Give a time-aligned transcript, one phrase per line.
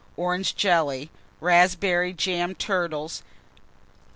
[0.17, 1.11] Orange Jelly.
[1.41, 3.21] Raspberry Jam Turtles.